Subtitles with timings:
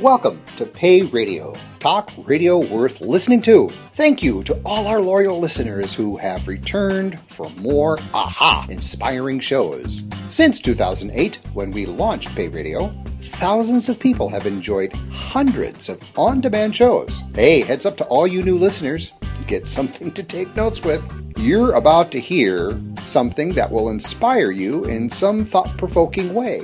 [0.00, 3.68] Welcome to Pay Radio, talk radio worth listening to.
[3.92, 10.02] Thank you to all our loyal listeners who have returned for more aha inspiring shows.
[10.30, 16.40] Since 2008, when we launched Pay Radio, thousands of people have enjoyed hundreds of on
[16.40, 17.22] demand shows.
[17.32, 19.12] Hey, heads up to all you new listeners.
[19.46, 21.08] Get something to take notes with.
[21.38, 26.62] You're about to hear something that will inspire you in some thought provoking way.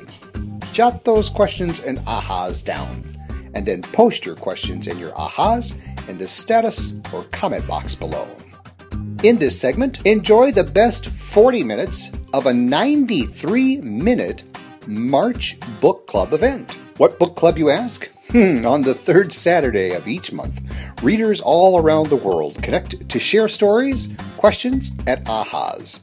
[0.73, 3.10] Jot those questions and ahas down
[3.55, 5.75] and then post your questions and your ahas
[6.09, 8.29] in the status or comment box below.
[9.23, 14.45] In this segment, enjoy the best 40 minutes of a 93 minute
[14.87, 16.73] March Book Club event.
[16.97, 18.11] What book club, you ask?
[18.31, 20.61] Hmm, on the third Saturday of each month,
[21.03, 26.01] readers all around the world connect to share stories, questions, and ahas.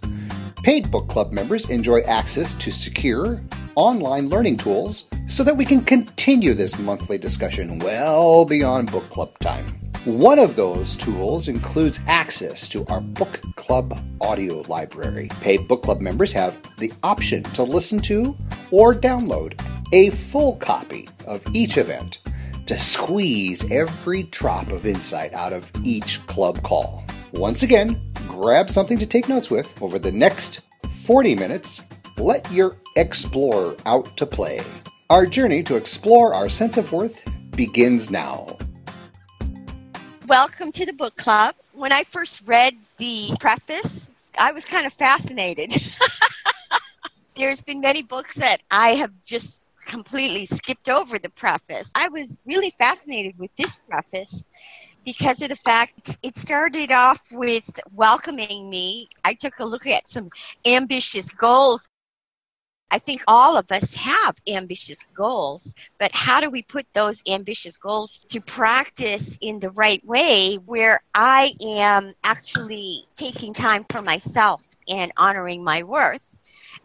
[0.67, 3.41] Paid book club members enjoy access to secure,
[3.75, 9.39] online learning tools so that we can continue this monthly discussion well beyond book club
[9.39, 9.63] time.
[10.03, 15.29] One of those tools includes access to our book club audio library.
[15.39, 18.35] Paid book club members have the option to listen to
[18.69, 19.57] or download
[19.93, 22.19] a full copy of each event
[22.65, 27.05] to squeeze every drop of insight out of each club call.
[27.33, 30.61] Once again, grab something to take notes with over the next
[31.03, 31.83] 40 minutes
[32.17, 34.61] let your explorer out to play.
[35.09, 38.57] Our journey to explore our sense of worth begins now.
[40.27, 41.55] Welcome to the book club.
[41.73, 45.73] When I first read the preface, I was kind of fascinated.
[47.35, 51.91] There's been many books that I have just completely skipped over the preface.
[51.93, 54.43] I was really fascinated with this preface
[55.07, 59.07] because of the fact it started off with welcoming me.
[59.23, 60.29] I took a look at some
[60.65, 61.87] ambitious goals
[62.89, 67.77] I think all of us have ambitious goals, but how do we put those ambitious
[67.77, 74.63] goals to practice in the right way where I am actually taking time for myself
[74.87, 76.39] and honoring my worth?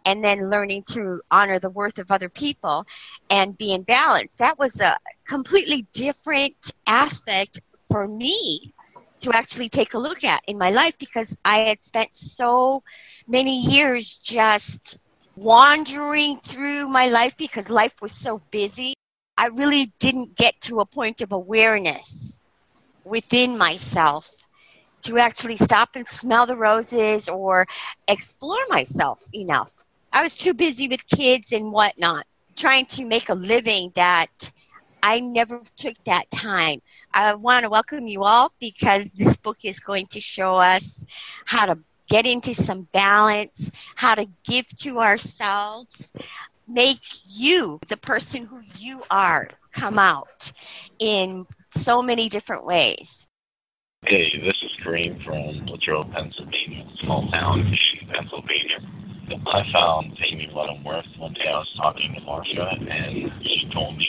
[0.05, 2.85] And then learning to honor the worth of other people
[3.31, 4.35] and be in balance.
[4.37, 7.61] That was a completely different aspect
[7.93, 8.75] for me
[9.23, 12.83] to actually take a look at in my life because I had spent so
[13.29, 14.99] many years just
[15.37, 18.95] wandering through my life because life was so busy,
[19.37, 22.41] I really didn't get to a point of awareness
[23.05, 24.31] within myself
[25.03, 27.67] to actually stop and smell the roses or
[28.09, 29.73] explore myself enough.
[30.13, 32.27] I was too busy with kids and whatnot,
[32.57, 34.51] trying to make a living that
[35.03, 36.81] I never took that time.
[37.15, 41.05] I want to welcome you all because this book is going to show us
[41.45, 41.79] how to
[42.09, 46.13] get into some balance, how to give to ourselves,
[46.67, 50.53] make you, the person who you are, come out
[50.99, 53.27] in so many different ways.
[54.05, 57.77] Hey, this is Kareem from Latrobe, Pennsylvania, small town,
[58.13, 58.81] Pennsylvania.
[59.31, 61.47] I found Pay Me what I'm worth one day.
[61.49, 64.09] I was talking to Marsha, and she told me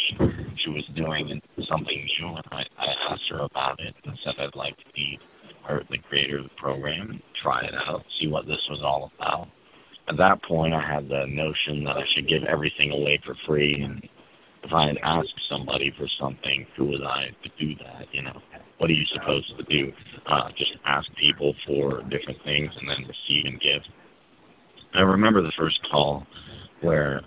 [0.58, 4.56] she was doing something new, and I, I asked her about it and said I'd
[4.56, 5.20] like to be
[5.66, 9.48] her, the creator of the program, try it out, see what this was all about.
[10.08, 13.82] At that point, I had the notion that I should give everything away for free,
[13.82, 14.08] and
[14.64, 18.08] if I had asked somebody for something, who was I to do that?
[18.12, 18.42] You know,
[18.78, 19.94] what are you supposed to do?
[20.26, 23.82] Uh, just ask people for different things and then receive and give.
[24.94, 26.26] I remember the first call
[26.82, 27.22] where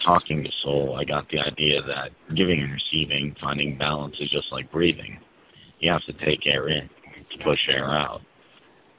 [0.00, 4.52] talking to Soul, I got the idea that giving and receiving, finding balance is just
[4.52, 5.18] like breathing.
[5.80, 6.88] You have to take air in
[7.30, 8.22] to push air out.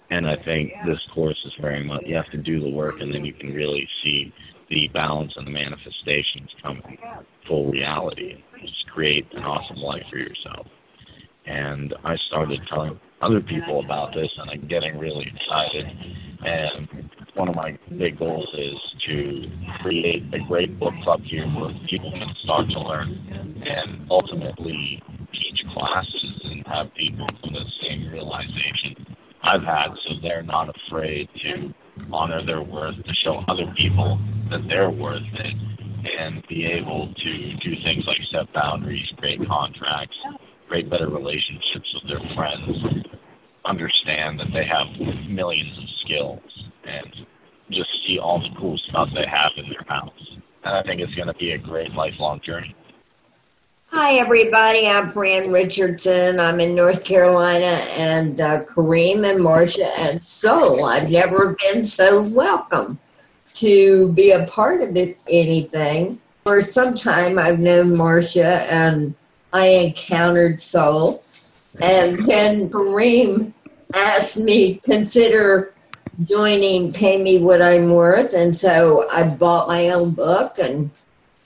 [0.09, 3.13] And I think this course is very much you have to do the work, and
[3.13, 4.33] then you can really see
[4.69, 6.81] the balance and the manifestations come
[7.47, 8.43] full reality.
[8.59, 10.67] Just create an awesome life for yourself.
[11.45, 15.85] And I started telling other people about this, and I'm getting really excited.
[16.43, 18.75] And one of my big goals is
[19.07, 19.45] to
[19.81, 23.09] create a great book club here where people can start to learn
[23.65, 25.01] and ultimately
[25.31, 31.27] teach classes and have people to the same realization I've had, so they're not afraid
[31.43, 31.73] to
[32.11, 34.19] honor their worth, to show other people
[34.51, 35.55] that they're worth it,
[36.19, 40.15] and be able to do things like set boundaries, create contracts,
[40.67, 43.07] create better relationships with their friends,
[43.65, 44.87] understand that they have
[45.27, 46.50] millions of skills,
[46.85, 47.25] and
[47.69, 50.11] just see all the cool stuff they have in their house.
[50.63, 52.75] And I think it's going to be a great lifelong journey.
[53.87, 54.87] Hi, everybody.
[54.87, 56.39] I'm Fran Richardson.
[56.39, 60.85] I'm in North Carolina, and uh, Kareem and Marsha and Soul.
[60.85, 62.97] I've never been so welcome
[63.55, 66.21] to be a part of it, anything.
[66.45, 69.13] For some time, I've known Marsha and
[69.51, 71.23] I encountered soul.
[71.81, 73.51] And then Kareem
[73.93, 75.73] asked me to consider
[76.25, 78.33] joining Pay Me What I'm Worth.
[78.33, 80.89] And so I bought my own book and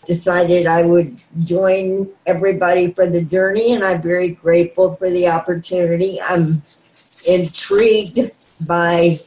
[0.05, 3.73] decided I would join everybody for the journey.
[3.73, 6.19] And I'm very grateful for the opportunity.
[6.21, 6.61] I'm
[7.27, 8.31] intrigued
[8.61, 9.19] by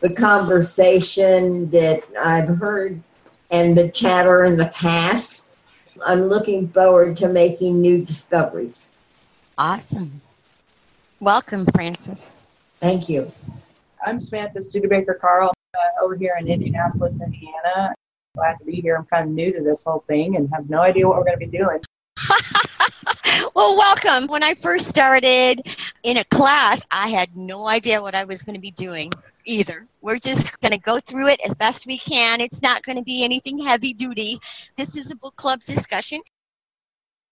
[0.00, 3.02] the conversation that I've heard
[3.50, 5.48] and the chatter in the past.
[6.04, 8.90] I'm looking forward to making new discoveries.
[9.58, 10.20] Awesome.
[11.18, 12.36] Welcome, Frances.
[12.80, 13.30] Thank you.
[14.04, 17.94] I'm Samantha Studebaker Carl uh, over here in Indianapolis, Indiana.
[18.34, 18.96] Glad to be here.
[18.96, 21.38] I'm kind of new to this whole thing and have no idea what we're going
[21.38, 21.80] to be doing.
[23.54, 24.26] well, welcome.
[24.26, 25.60] When I first started
[26.02, 29.12] in a class, I had no idea what I was going to be doing
[29.44, 29.86] either.
[30.00, 32.40] We're just going to go through it as best we can.
[32.40, 34.38] It's not going to be anything heavy duty.
[34.76, 36.22] This is a book club discussion.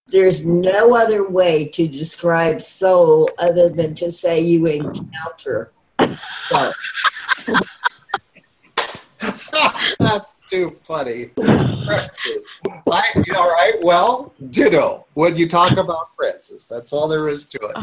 [0.07, 5.78] There's no other way to describe soul other than to say you encounter soul.
[9.99, 11.31] That's too funny.
[11.35, 12.55] Frances.
[12.91, 15.05] I, all right, well, ditto.
[15.13, 16.67] When you talk about Frances.
[16.67, 17.75] that's all there is to it.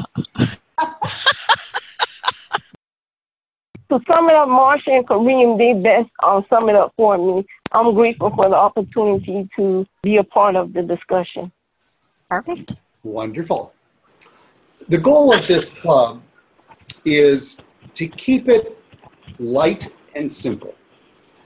[3.88, 7.46] to sum it up, Marsha and Kareem did best um, sum it up for me.
[7.72, 11.52] I'm grateful for the opportunity to be a part of the discussion.
[12.30, 12.80] Perfect.
[13.02, 13.72] Wonderful.
[14.88, 16.22] The goal of this club
[17.04, 17.60] is
[17.96, 18.78] to keep it
[19.38, 20.75] light and simple.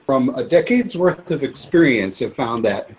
[0.06, 2.90] From a decade's worth of experience, I've found that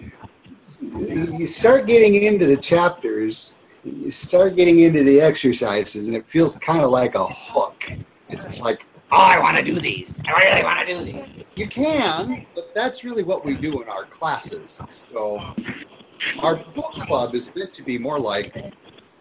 [0.81, 6.56] you start getting into the chapters, you start getting into the exercises, and it feels
[6.57, 7.92] kind of like a hook.
[8.30, 10.21] It's like, oh, I want to do these.
[10.25, 11.51] I really want to do these.
[11.56, 14.81] You can, but that's really what we do in our classes.
[14.88, 15.54] So
[16.39, 18.74] our book club is meant to be more like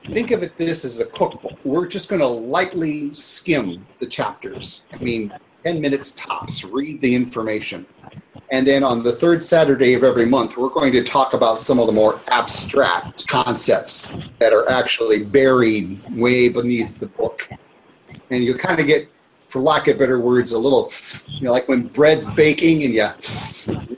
[0.06, 1.49] think of it this as a cookbook.
[1.64, 4.82] We're just going to lightly skim the chapters.
[4.92, 5.32] I mean,
[5.64, 7.86] 10 minutes tops, read the information.
[8.50, 11.78] And then on the third Saturday of every month, we're going to talk about some
[11.78, 17.48] of the more abstract concepts that are actually buried way beneath the book.
[18.30, 19.08] And you kind of get,
[19.40, 20.92] for lack of better words, a little,
[21.28, 23.08] you know, like when bread's baking and you,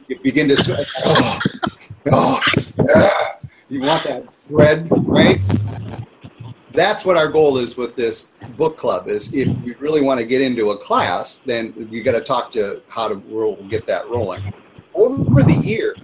[0.08, 1.38] you begin to, oh,
[2.12, 2.40] oh,
[2.94, 3.36] ah,
[3.70, 5.40] you want that bread, right?
[6.72, 9.08] That's what our goal is with this book club.
[9.08, 12.50] Is if you really want to get into a class, then you got to talk
[12.52, 14.52] to how to roll, get that rolling.
[14.94, 15.94] Over the year,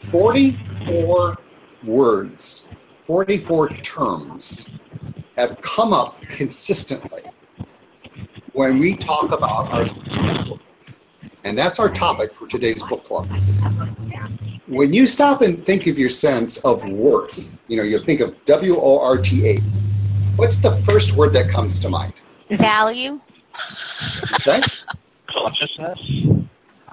[0.00, 1.36] forty-four
[1.84, 4.70] words, forty-four terms
[5.36, 7.22] have come up consistently
[8.52, 9.86] when we talk about our
[11.48, 13.28] and that's our topic for today's book club
[14.68, 18.44] when you stop and think of your sense of worth, you know, you think of
[18.44, 19.60] W O R T A.
[20.36, 22.12] What's the first word that comes to mind?
[22.50, 23.20] Value.
[24.34, 24.60] Okay.
[25.28, 25.98] Consciousness.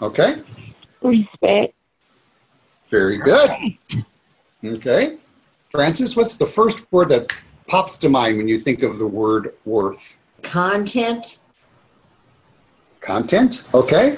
[0.01, 0.41] Okay.
[1.01, 1.73] Respect.
[2.87, 3.51] Very good.
[4.63, 5.17] Okay.
[5.69, 7.31] Frances, what's the first word that
[7.67, 10.17] pops to mind when you think of the word worth?
[10.41, 11.39] Content.
[13.01, 13.63] Content.
[13.73, 14.17] Okay.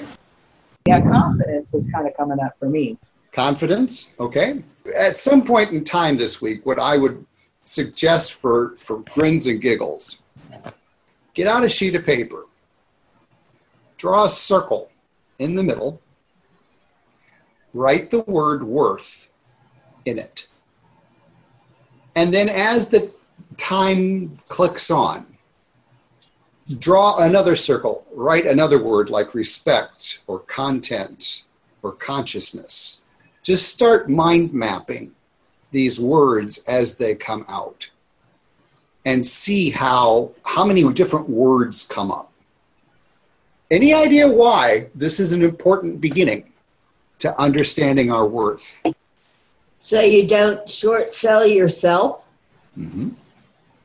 [0.88, 2.96] Yeah, confidence was kind of coming up for me.
[3.32, 4.12] Confidence.
[4.18, 4.62] Okay.
[4.96, 7.26] At some point in time this week, what I would
[7.64, 10.22] suggest for, for grins and giggles
[11.34, 12.46] get out a sheet of paper,
[13.98, 14.90] draw a circle
[15.38, 16.00] in the middle,
[17.74, 19.28] write the word worth
[20.06, 20.48] in it.
[22.16, 23.12] And then as the
[23.58, 25.26] time clicks on,
[26.76, 31.44] draw another circle, write another word like respect or content
[31.82, 33.04] or consciousness.
[33.42, 35.12] Just start mind mapping
[35.70, 37.90] these words as they come out
[39.04, 42.30] and see how how many different words come up.
[43.70, 46.52] Any idea why this is an important beginning
[47.20, 48.82] to understanding our worth?
[49.78, 52.24] So you don't short sell yourself?
[52.78, 53.10] Mm-hmm.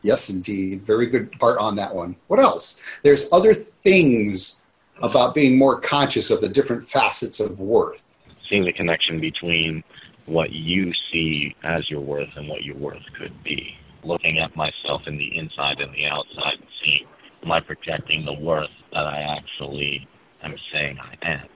[0.03, 0.85] Yes, indeed.
[0.85, 2.15] Very good part on that one.
[2.27, 2.81] What else?
[3.03, 4.65] There's other things
[5.01, 8.03] about being more conscious of the different facets of worth.
[8.49, 9.83] Seeing the connection between
[10.25, 13.75] what you see as your worth and what your worth could be.
[14.03, 17.05] Looking at myself in the inside and the outside and seeing,
[17.43, 20.07] am I projecting the worth that I actually
[20.43, 21.47] am saying I am?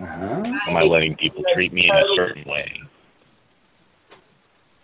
[0.00, 0.58] Uh-huh.
[0.68, 2.80] Am I letting people treat me in a certain way?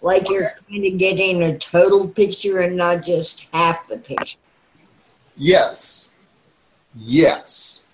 [0.01, 4.39] Like you're kind of getting a total picture and not just half the picture.
[5.37, 6.11] Yes.
[6.95, 7.85] Yes.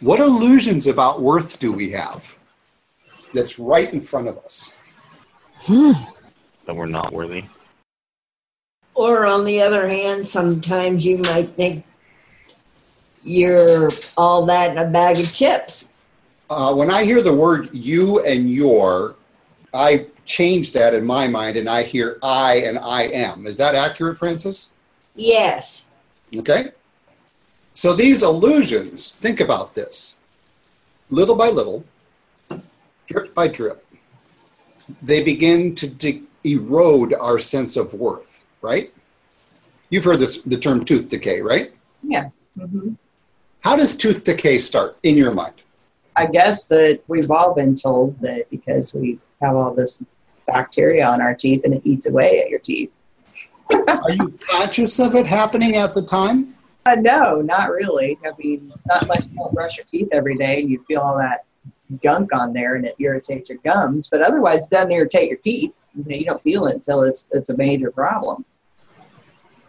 [0.00, 2.36] What illusions about worth do we have
[3.32, 4.74] that's right in front of us?
[5.68, 7.44] that we're not worthy.
[8.94, 11.84] Or on the other hand, sometimes you might think
[13.24, 15.88] you're all that in a bag of chips.
[16.50, 19.16] Uh, when I hear the word you and your,
[19.74, 23.46] I change that in my mind and I hear I and I am.
[23.46, 24.72] Is that accurate, Frances?
[25.14, 25.86] Yes.
[26.36, 26.72] Okay.
[27.72, 30.18] So these illusions, think about this.
[31.10, 31.84] Little by little,
[33.06, 33.84] drip by drip,
[35.02, 38.92] they begin to de- erode our sense of worth, right?
[39.90, 41.72] You've heard this, the term tooth decay, right?
[42.02, 42.28] Yeah.
[42.58, 42.92] hmm
[43.60, 45.54] How does tooth decay start in your mind?
[46.16, 50.02] I guess that we've all been told that because we have all this
[50.46, 52.92] bacteria on our teeth and it eats away at your teeth.
[53.88, 56.54] Are you conscious of it happening at the time?
[56.84, 58.18] Uh, no, not really.
[58.24, 59.26] I mean, not much.
[59.26, 61.44] you don't brush your teeth every day and you feel all that
[62.02, 64.08] gunk on there and it irritates your gums.
[64.10, 65.82] But otherwise, it doesn't irritate your teeth.
[65.94, 68.44] You, know, you don't feel it until it's it's a major problem.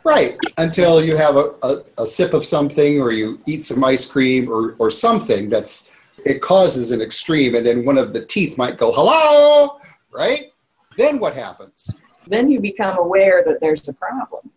[0.04, 0.38] Right.
[0.58, 4.52] Until you have a, a, a sip of something or you eat some ice cream
[4.52, 5.92] or, or something that's,
[6.26, 9.80] it causes an extreme and then one of the teeth might go, hello,
[10.12, 10.52] right?
[10.98, 12.00] Then what happens?
[12.28, 14.50] Then you become aware that there's a problem.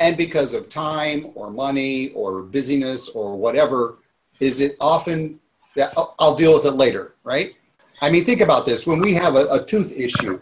[0.00, 3.98] And because of time or money or busyness or whatever,
[4.40, 5.40] is it often
[5.76, 7.54] that "Oh, I'll deal with it later, right?
[8.00, 8.86] I mean, think about this.
[8.86, 10.40] When we have a, a tooth issue,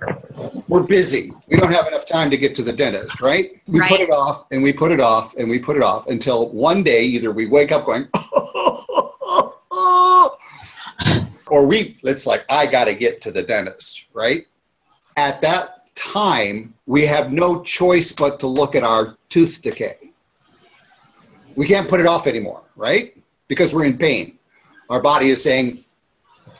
[0.68, 1.32] we're busy.
[1.48, 3.60] We don't have enough time to get to the dentist, right?
[3.66, 6.50] We put it off and we put it off and we put it off until
[6.50, 8.41] one day either we wake up going, oh,
[11.46, 14.46] or we, it's like, I got to get to the dentist, right?
[15.16, 20.12] At that time, we have no choice but to look at our tooth decay.
[21.54, 23.14] We can't put it off anymore, right?
[23.48, 24.38] Because we're in pain.
[24.88, 25.84] Our body is saying,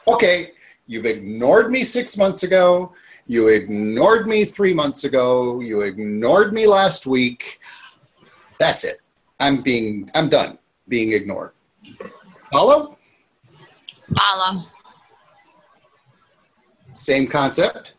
[0.07, 0.53] okay,
[0.87, 2.93] you've ignored me six months ago.
[3.27, 5.61] You ignored me three months ago.
[5.61, 7.61] You ignored me last week.
[8.59, 9.01] That's it.
[9.41, 10.59] I'm being, I'm done
[10.89, 11.53] being ignored.
[12.51, 12.99] Follow?
[14.17, 14.63] Follow.
[16.93, 17.95] Same concept.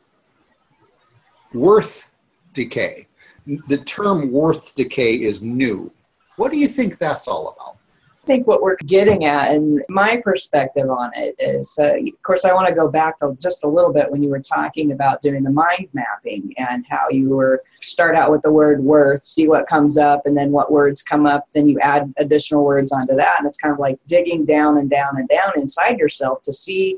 [1.54, 2.10] Worth
[2.54, 3.08] decay.
[3.68, 5.92] The term worth decay is new.
[6.38, 7.73] What do you think that's all about?
[8.26, 12.54] Think what we're getting at, and my perspective on it is, uh, of course, I
[12.54, 15.52] want to go back just a little bit when you were talking about doing the
[15.52, 19.98] mind mapping and how you were start out with the word worth, see what comes
[19.98, 23.48] up, and then what words come up, then you add additional words onto that, and
[23.48, 26.98] it's kind of like digging down and down and down inside yourself to see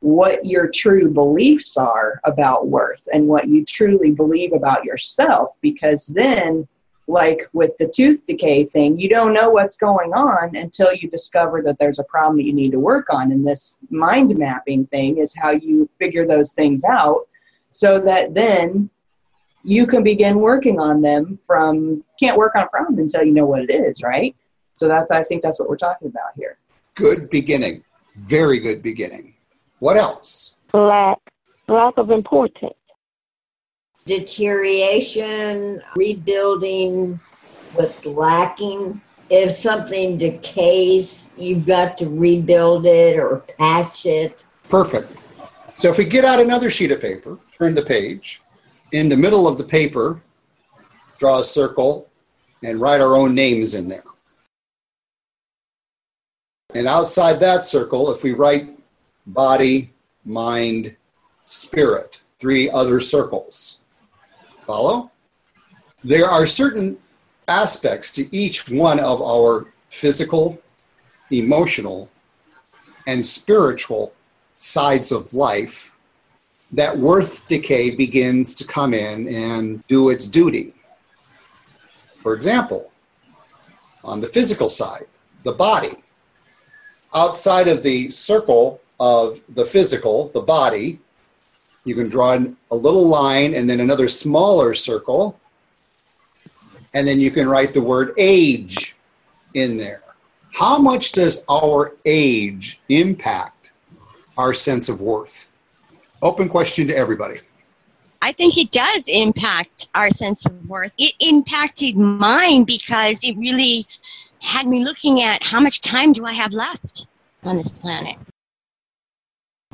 [0.00, 6.06] what your true beliefs are about worth and what you truly believe about yourself, because
[6.06, 6.66] then
[7.08, 11.62] like with the tooth decay thing, you don't know what's going on until you discover
[11.62, 13.32] that there's a problem that you need to work on.
[13.32, 17.26] And this mind mapping thing is how you figure those things out
[17.72, 18.88] so that then
[19.64, 23.46] you can begin working on them from can't work on a problem until you know
[23.46, 24.34] what it is, right?
[24.74, 26.58] So that's I think that's what we're talking about here.
[26.94, 27.84] Good beginning.
[28.16, 29.34] Very good beginning.
[29.78, 30.56] What else?
[30.72, 31.18] Lack,
[31.68, 32.74] lack of importance.
[34.04, 37.20] Deterioration, rebuilding
[37.74, 39.00] with lacking.
[39.30, 44.44] If something decays, you've got to rebuild it or patch it.
[44.68, 45.18] Perfect.
[45.74, 48.42] So if we get out another sheet of paper, turn the page,
[48.92, 50.20] in the middle of the paper,
[51.18, 52.10] draw a circle
[52.62, 54.04] and write our own names in there.
[56.74, 58.70] And outside that circle, if we write
[59.26, 59.92] body,
[60.24, 60.96] mind,
[61.44, 63.80] spirit, three other circles.
[64.72, 65.10] Follow?
[66.02, 66.96] There are certain
[67.46, 70.58] aspects to each one of our physical,
[71.30, 72.08] emotional,
[73.06, 74.14] and spiritual
[74.60, 75.92] sides of life
[76.70, 80.72] that worth decay begins to come in and do its duty.
[82.16, 82.90] For example,
[84.02, 85.04] on the physical side,
[85.42, 85.96] the body.
[87.12, 90.98] Outside of the circle of the physical, the body,
[91.84, 92.38] you can draw
[92.70, 95.38] a little line and then another smaller circle,
[96.94, 98.96] and then you can write the word age
[99.54, 100.02] in there.
[100.52, 103.72] How much does our age impact
[104.36, 105.48] our sense of worth?
[106.20, 107.40] Open question to everybody.
[108.20, 110.92] I think it does impact our sense of worth.
[110.98, 113.84] It impacted mine because it really
[114.40, 117.08] had me looking at how much time do I have left
[117.42, 118.16] on this planet.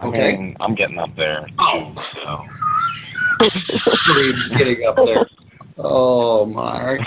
[0.00, 0.37] I Okay.
[0.37, 1.93] mean, I'm getting up there Oh.
[1.95, 2.45] too, so
[3.40, 5.26] Kareem's getting up there.
[5.78, 6.99] Oh my!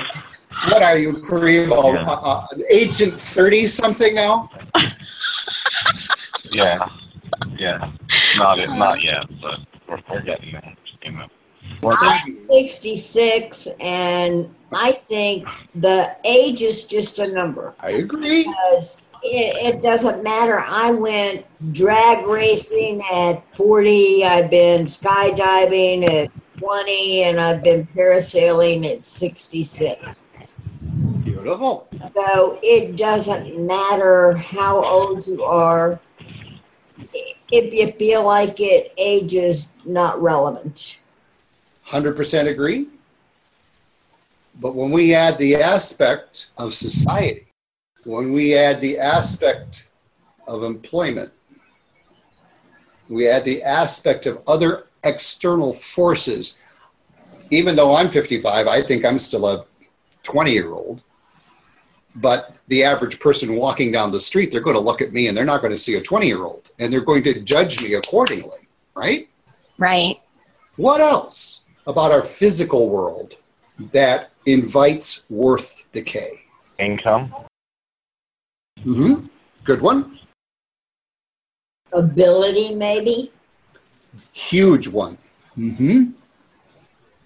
[0.69, 1.69] What are you, Kareem?
[1.71, 2.03] Oh, Yeah.
[2.05, 4.49] uh, uh, agent thirty something now?
[6.51, 6.87] yeah,
[7.57, 7.91] yeah.
[8.37, 10.75] Not it, not yet, but we're, we're getting there.
[11.03, 11.25] You know.
[11.83, 17.73] I'm 66, and I think the age is just a number.
[17.79, 18.43] I agree.
[18.43, 20.59] because it, it doesn't matter.
[20.59, 28.85] I went drag racing at 40, I've been skydiving at 20, and I've been parasailing
[28.89, 30.25] at 66.
[31.23, 31.87] Beautiful.
[32.15, 35.99] So it doesn't matter how old you are.
[37.51, 41.00] If you feel like it, age is not relevant.
[41.91, 42.87] 100% agree.
[44.59, 47.47] But when we add the aspect of society,
[48.03, 49.87] when we add the aspect
[50.47, 51.31] of employment,
[53.09, 56.57] we add the aspect of other external forces.
[57.49, 59.65] Even though I'm 55, I think I'm still a
[60.23, 61.01] 20 year old.
[62.15, 65.37] But the average person walking down the street, they're going to look at me and
[65.37, 67.93] they're not going to see a 20 year old and they're going to judge me
[67.93, 69.29] accordingly, right?
[69.77, 70.19] Right.
[70.75, 73.35] What else about our physical world
[73.91, 76.41] that invites worth decay?
[76.79, 77.33] Income.
[78.79, 79.27] Mm-hmm.
[79.63, 80.19] Good one.
[81.93, 83.31] Ability, maybe?
[84.33, 85.17] Huge one.
[85.57, 86.11] Mm-hmm.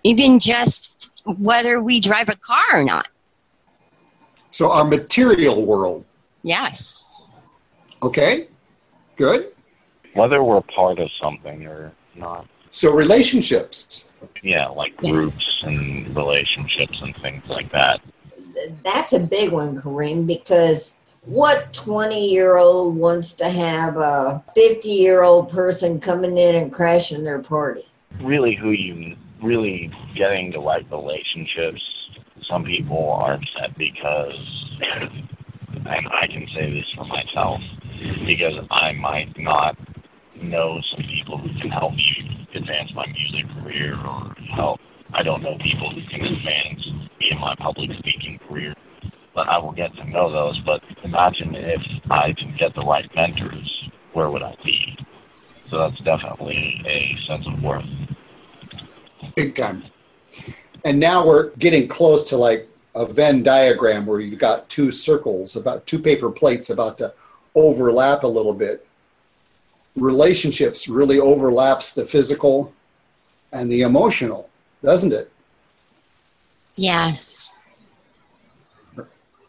[0.04, 3.08] Even just whether we drive a car or not.
[4.52, 6.06] So our material world.
[6.44, 7.08] Yes.
[8.02, 8.48] Okay.
[9.18, 9.52] Good.
[10.14, 12.48] Whether we're part of something or not.
[12.72, 14.06] So relationships.
[14.42, 15.12] Yeah, like Yeah.
[15.12, 18.02] groups and relationships and things like that.
[18.84, 24.90] That's a big one, Kareem, because what 20 year old wants to have a 50
[24.90, 27.86] year old person coming in and crashing their party?
[28.22, 31.82] Really, who you really getting the right relationships.
[32.50, 34.36] Some people are upset because,
[34.92, 37.60] and I can say this for myself,
[38.26, 39.78] because I might not
[40.42, 44.80] know some people who can help me advance my music career or help.
[45.14, 46.86] I don't know people who can advance
[47.20, 48.76] me in my public speaking career,
[49.34, 50.60] but I will get to know those.
[50.60, 54.98] But imagine if I can get the right mentors, where would I be?
[55.70, 57.86] So that's definitely a sense of worth.
[59.36, 59.84] Big time.
[60.84, 65.56] And now we're getting close to like a Venn diagram where you've got two circles,
[65.56, 67.14] about two paper plates about to
[67.56, 68.88] overlap a little bit.
[69.96, 72.74] Relationships really overlaps the physical
[73.52, 74.50] and the emotional,
[74.84, 75.32] doesn't it?
[76.76, 77.52] Yes.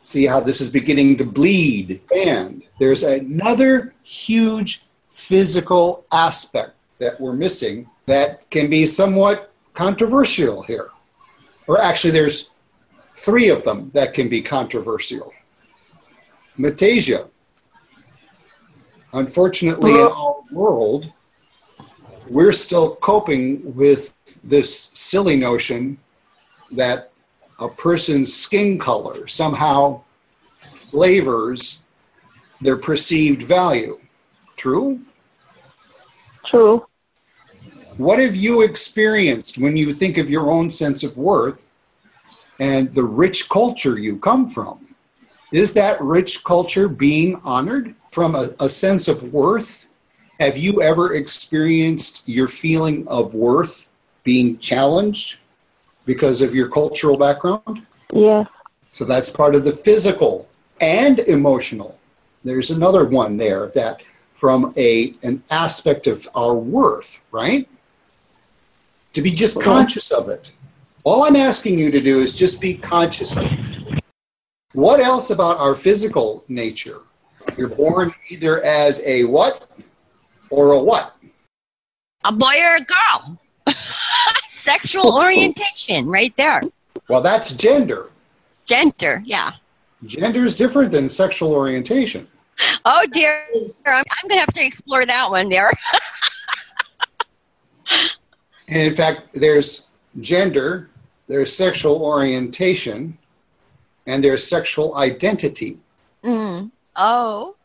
[0.02, 2.00] see how this is beginning to bleed.
[2.14, 10.90] And there's another huge physical aspect that we're missing that can be somewhat controversial here.
[11.66, 12.50] Or actually, there's
[13.12, 15.32] three of them that can be controversial.
[16.58, 17.28] Metasia.
[19.12, 21.12] Unfortunately, in our world,
[22.28, 25.98] we're still coping with this silly notion
[26.72, 27.12] that
[27.58, 30.02] a person's skin color somehow
[30.70, 31.84] flavors
[32.60, 33.98] their perceived value.
[34.56, 35.00] True?
[36.46, 36.86] True.
[37.96, 41.72] What have you experienced when you think of your own sense of worth
[42.58, 44.94] and the rich culture you come from?
[45.52, 49.88] Is that rich culture being honored from a, a sense of worth?
[50.40, 53.90] Have you ever experienced your feeling of worth
[54.24, 55.40] being challenged
[56.06, 57.86] because of your cultural background?
[58.10, 58.44] Yeah.
[58.88, 60.48] So that's part of the physical
[60.80, 61.98] and emotional.
[62.42, 64.02] There's another one there that
[64.32, 67.68] from a an aspect of our worth, right?
[69.12, 70.54] To be just conscious of it.
[71.04, 74.00] All I'm asking you to do is just be conscious of it.
[74.72, 77.02] What else about our physical nature?
[77.56, 79.68] You're born either as a what
[80.50, 81.16] or a what?
[82.24, 83.38] A boy or a girl.
[84.48, 86.62] Sexual orientation, right there.
[87.08, 88.10] Well, that's gender.
[88.64, 89.52] Gender, yeah.
[90.04, 92.26] Gender is different than sexual orientation.
[92.84, 93.46] Oh dear.
[93.86, 95.72] I'm, I'm going to have to explore that one there.
[98.68, 99.88] And in fact, there's
[100.20, 100.90] gender,
[101.28, 103.16] there's sexual orientation,
[104.06, 105.78] and there's sexual identity.
[106.24, 106.70] Mm.
[106.96, 107.56] Oh.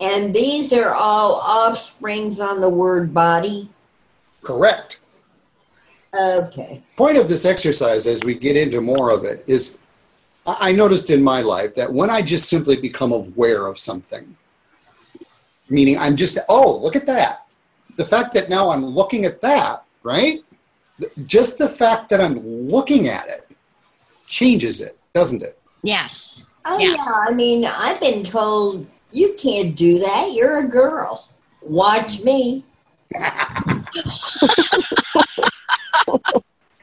[0.00, 3.68] And these are all offsprings on the word body.
[4.42, 5.00] Correct.
[6.18, 6.82] Okay.
[6.96, 9.78] Point of this exercise, as we get into more of it, is
[10.46, 14.36] I I noticed in my life that when I just simply become aware of something,
[15.68, 17.46] meaning I'm just, oh, look at that.
[17.96, 20.40] The fact that now I'm looking at that, right?
[21.26, 23.48] Just the fact that I'm looking at it
[24.26, 25.58] changes it, doesn't it?
[25.82, 26.46] Yes.
[26.70, 26.94] Oh, Yeah.
[26.96, 27.14] yeah.
[27.28, 30.32] I mean, I've been told you can't do that.
[30.32, 31.26] You're a girl.
[31.62, 32.64] Watch me.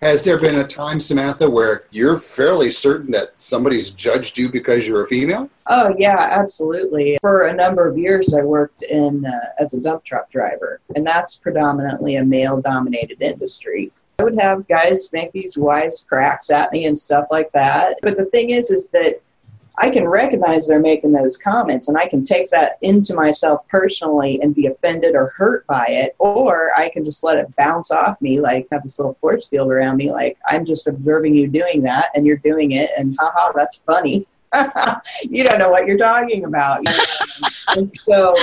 [0.02, 4.88] Has there been a time, Samantha, where you're fairly certain that somebody's judged you because
[4.88, 5.50] you're a female?
[5.68, 7.18] Oh yeah, absolutely.
[7.22, 11.08] For a number of years, I worked in uh, as a dump truck driver, and
[11.08, 13.92] that's predominantly a male-dominated industry.
[14.20, 17.96] I would have guys make these wise cracks at me and stuff like that.
[18.02, 19.22] But the thing is, is that
[19.78, 24.40] I can recognize they're making those comments and I can take that into myself personally
[24.42, 28.22] and be offended or hurt by it, or I can just let it bounce off
[28.22, 31.82] me, like have this little force field around me, like I'm just observing you doing
[31.82, 34.26] that and you're doing it, and haha, that's funny.
[35.24, 36.86] you don't know what you're talking about.
[37.70, 38.36] and so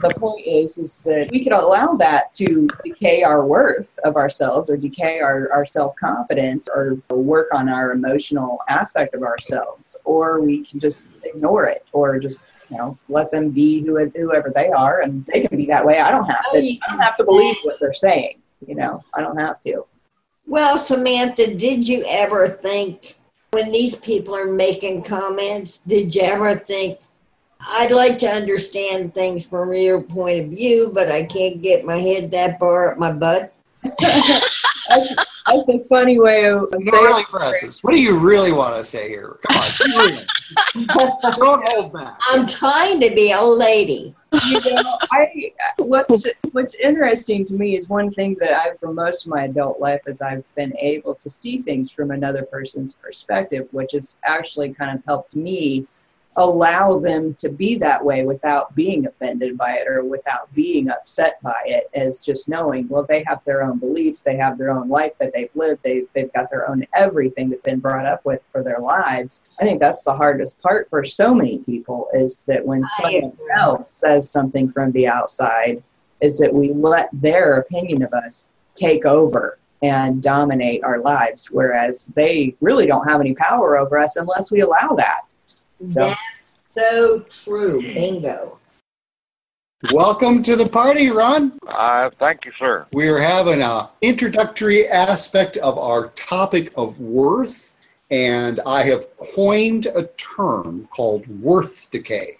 [0.00, 4.70] the point is is that we can allow that to decay our worth of ourselves
[4.70, 10.64] or decay our, our self-confidence or work on our emotional aspect of ourselves or we
[10.64, 15.02] can just ignore it or just you know let them be who, whoever they are
[15.02, 15.98] and they can be that way.
[15.98, 19.20] I don't have to i don't have to believe what they're saying you know i
[19.20, 19.86] don't have to.
[20.46, 23.14] Well samantha did you ever think
[23.50, 27.00] when these people are making comments did you ever think
[27.66, 31.98] I'd like to understand things from your point of view, but I can't get my
[31.98, 33.52] head that far up my butt.
[33.82, 35.14] that's,
[35.46, 37.80] that's, a funny way of saying really, Frances.
[37.82, 39.38] What do you really want to say here?
[39.46, 42.18] Come on, don't hold back.
[42.30, 44.14] I'm trying to be a lady.
[44.48, 49.26] You know, I what's what's interesting to me is one thing that I've for most
[49.26, 53.68] of my adult life is I've been able to see things from another person's perspective,
[53.70, 55.86] which has actually kind of helped me
[56.36, 61.40] allow them to be that way without being offended by it or without being upset
[61.42, 64.88] by it as just knowing well they have their own beliefs they have their own
[64.88, 68.40] life that they've lived they've, they've got their own everything they've been brought up with
[68.50, 69.42] for their lives.
[69.60, 73.92] I think that's the hardest part for so many people is that when someone else
[73.92, 75.82] says something from the outside
[76.20, 82.06] is that we let their opinion of us take over and dominate our lives whereas
[82.14, 85.22] they really don't have any power over us unless we allow that
[85.80, 86.20] that's
[86.68, 87.80] so true.
[87.80, 88.58] Bingo.
[89.92, 91.52] Welcome to the party, Ron.
[91.66, 92.86] Uh, thank you, sir.
[92.92, 97.76] We're having an introductory aspect of our topic of worth,
[98.10, 102.38] and I have coined a term called worth decay.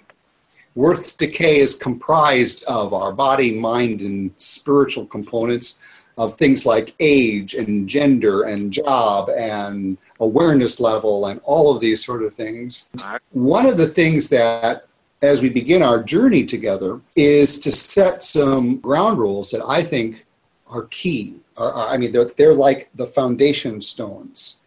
[0.74, 5.80] Worth decay is comprised of our body, mind, and spiritual components
[6.16, 12.04] of things like age and gender and job and awareness level and all of these
[12.04, 12.90] sort of things.
[13.32, 14.86] One of the things that
[15.22, 20.26] as we begin our journey together is to set some ground rules that I think
[20.66, 21.36] are key.
[21.56, 24.60] Are, I mean, they're, they're like the foundation stones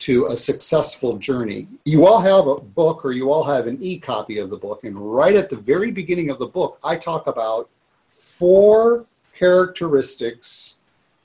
[0.00, 1.66] to a successful journey.
[1.84, 4.84] You all have a book or you all have an e copy of the book,
[4.84, 7.68] and right at the very beginning of the book, I talk about
[8.08, 9.04] four
[9.36, 10.78] characteristics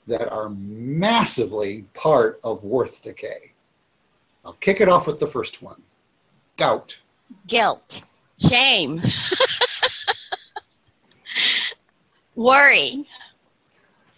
[0.06, 3.53] that are massively part of worth decay.
[4.44, 5.82] I'll kick it off with the first one
[6.56, 7.00] doubt,
[7.46, 8.02] guilt,
[8.38, 9.02] shame,
[12.34, 13.06] worry.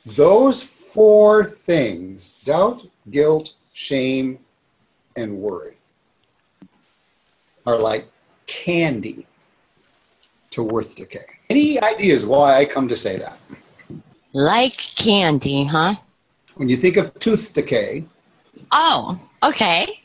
[0.04, 4.38] Those four things doubt, guilt, shame,
[5.16, 5.76] and worry
[7.66, 8.06] are like
[8.46, 9.26] candy
[10.50, 11.26] to worth decay.
[11.50, 13.38] Any ideas why I come to say that?
[14.32, 15.94] Like candy, huh?
[16.54, 18.04] When you think of tooth decay.
[18.72, 20.00] Oh, okay.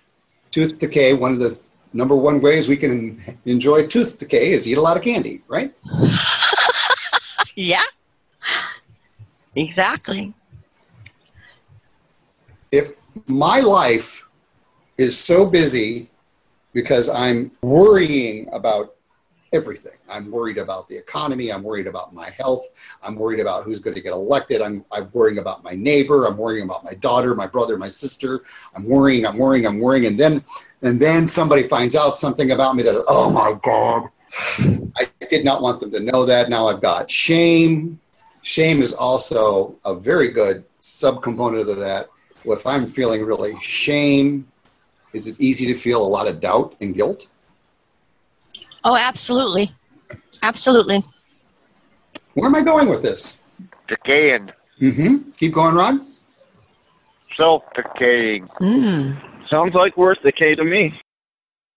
[0.52, 1.58] Tooth decay, one of the
[1.94, 5.74] number one ways we can enjoy tooth decay is eat a lot of candy, right?
[7.56, 7.84] yeah.
[9.56, 10.34] Exactly.
[12.72, 12.94] If
[13.28, 14.28] my life
[14.98, 16.10] is so busy
[16.74, 18.96] because I'm worrying about
[19.54, 19.94] everything.
[20.10, 21.52] I'm worried about the economy.
[21.52, 22.68] I'm worried about my health.
[23.04, 24.62] I'm worried about who's going to get elected.
[24.62, 26.26] I'm, I'm worrying about my neighbor.
[26.26, 28.42] I'm worrying about my daughter, my brother, my sister.
[28.76, 30.06] I'm worrying, I'm worrying, I'm worrying.
[30.06, 30.44] And then,
[30.82, 34.10] and then somebody finds out something about me that, oh my God,
[34.98, 36.50] I did not want them to know that.
[36.50, 38.00] Now I've got shame.
[38.44, 42.10] Shame is also a very good subcomponent of that.
[42.44, 44.48] If I'm feeling really shame,
[45.14, 47.28] is it easy to feel a lot of doubt and guilt?
[48.84, 49.72] Oh, absolutely.
[50.44, 51.04] Absolutely.
[52.34, 53.42] Where am I going with this?
[53.88, 54.52] Decaying.
[54.82, 55.32] Mm-hmm.
[55.32, 56.08] Keep going, Ron.
[57.38, 58.48] Self decaying.
[58.62, 59.50] Mm.
[59.50, 60.94] Sounds like worth decay to me.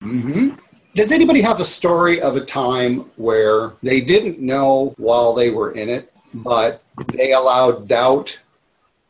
[0.02, 0.50] Mm-hmm.
[0.94, 5.72] Does anybody have a story of a time where they didn't know while they were
[5.72, 8.40] in it, but they allowed doubt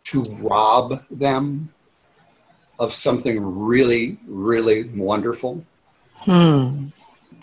[0.04, 1.68] to rob them
[2.78, 5.62] of something really, really wonderful?
[6.16, 6.86] Hmm.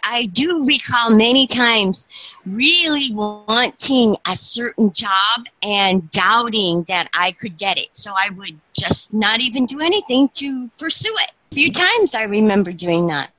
[0.03, 2.09] I do recall many times
[2.45, 7.89] really wanting a certain job and doubting that I could get it.
[7.91, 11.31] So I would just not even do anything to pursue it.
[11.51, 13.31] A few times I remember doing that.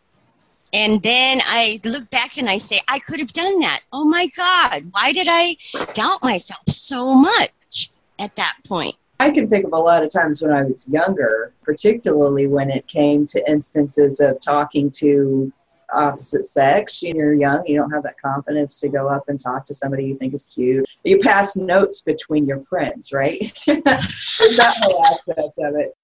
[0.73, 3.81] And then I look back and I say, I could have done that.
[3.93, 5.57] Oh my God, why did I
[5.93, 8.95] doubt myself so much at that point?
[9.21, 12.87] I can think of a lot of times when I was younger, particularly when it
[12.89, 15.53] came to instances of talking to
[15.93, 17.03] opposite sex.
[17.03, 20.05] and You're young, you don't have that confidence to go up and talk to somebody
[20.05, 20.85] you think is cute.
[21.05, 23.53] You pass notes between your friends, right?
[23.67, 25.95] that whole aspect of it.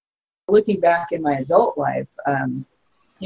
[0.47, 2.65] Looking back in my adult life, um,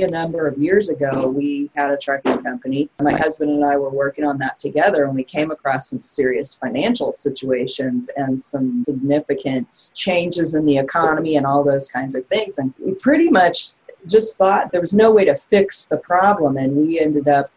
[0.01, 2.89] a number of years ago, we had a trucking company.
[3.01, 6.55] My husband and I were working on that together, and we came across some serious
[6.55, 12.57] financial situations and some significant changes in the economy and all those kinds of things.
[12.57, 13.69] And we pretty much
[14.07, 17.51] just thought there was no way to fix the problem, and we ended up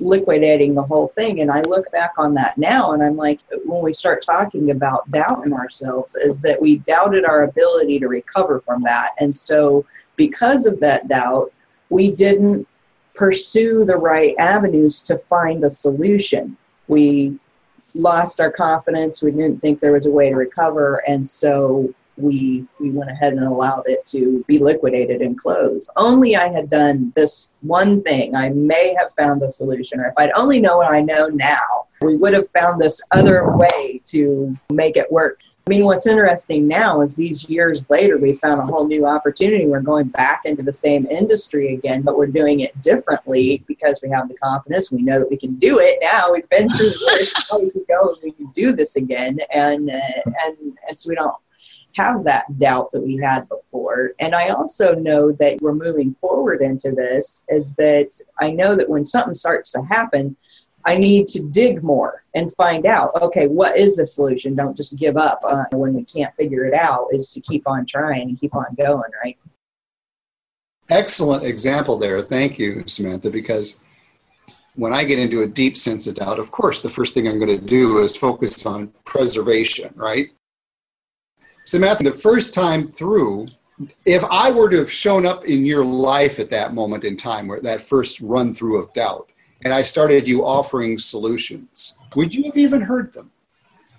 [0.00, 1.40] liquidating the whole thing.
[1.40, 5.10] And I look back on that now, and I'm like, when we start talking about
[5.10, 9.14] doubting ourselves, is that we doubted our ability to recover from that.
[9.18, 9.84] And so,
[10.16, 11.52] because of that doubt,
[11.90, 12.66] we didn't
[13.14, 16.56] pursue the right avenues to find a solution.
[16.88, 17.38] We
[17.94, 19.22] lost our confidence.
[19.22, 23.32] We didn't think there was a way to recover, and so we we went ahead
[23.32, 25.88] and allowed it to be liquidated and closed.
[25.96, 30.00] Only I had done this one thing, I may have found the solution.
[30.00, 33.56] Or if I'd only know what I know now, we would have found this other
[33.56, 35.40] way to make it work.
[35.66, 39.66] I mean, what's interesting now is these years later, we found a whole new opportunity.
[39.66, 44.08] We're going back into the same industry again, but we're doing it differently because we
[44.08, 44.90] have the confidence.
[44.90, 46.32] We know that we can do it now.
[46.32, 47.30] We've been through this.
[47.52, 49.40] We can go and we can do this again.
[49.52, 50.56] And, uh, and,
[50.88, 51.36] and so we don't
[51.96, 54.12] have that doubt that we had before.
[54.20, 58.88] And I also know that we're moving forward into this is that I know that
[58.88, 60.36] when something starts to happen,
[60.84, 64.54] I need to dig more and find out, okay, what is the solution?
[64.54, 67.84] Don't just give up uh, when we can't figure it out, is to keep on
[67.84, 69.36] trying and keep on going, right?
[70.88, 72.22] Excellent example there.
[72.22, 73.80] Thank you, Samantha, because
[74.76, 77.38] when I get into a deep sense of doubt, of course, the first thing I'm
[77.38, 80.30] going to do is focus on preservation, right?
[81.68, 83.44] Samantha, the first time through,
[84.06, 87.46] if I were to have shown up in your life at that moment in time,
[87.46, 89.28] where that first run through of doubt,
[89.60, 93.30] and I started you offering solutions, would you have even heard them?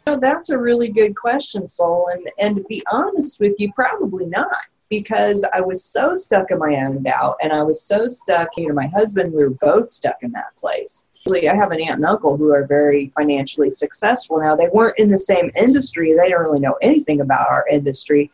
[0.08, 2.08] No, that's a really good question, Sol.
[2.12, 4.66] And, and to be honest with you, probably not.
[4.90, 8.70] Because I was so stuck in my own doubt, and I was so stuck, you
[8.70, 11.06] know, my husband, we were both stuck in that place.
[11.30, 14.56] I have an aunt and uncle who are very financially successful now.
[14.56, 18.32] They weren't in the same industry, they don't really know anything about our industry.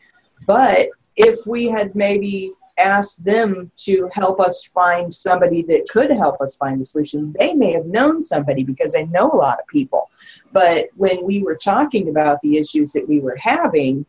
[0.47, 6.41] But if we had maybe asked them to help us find somebody that could help
[6.41, 7.33] us find the solution.
[7.39, 10.09] They may have known somebody because they know a lot of people.
[10.51, 14.05] But when we were talking about the issues that we were having,